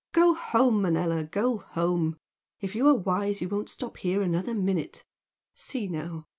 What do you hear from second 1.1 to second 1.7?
go